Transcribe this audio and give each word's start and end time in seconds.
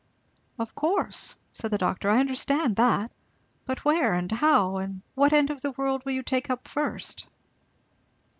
"Of 0.57 0.73
course!" 0.73 1.35
said 1.51 1.69
the 1.69 1.77
doctor. 1.77 2.09
"I 2.09 2.19
understand 2.21 2.75
that; 2.77 3.13
but 3.67 3.85
where 3.85 4.15
and 4.15 4.31
how? 4.31 4.83
What 5.13 5.31
end 5.31 5.51
of 5.51 5.61
the 5.61 5.73
world 5.73 6.03
will 6.05 6.13
you 6.13 6.23
take 6.23 6.49
up 6.49 6.67
first?" 6.67 7.27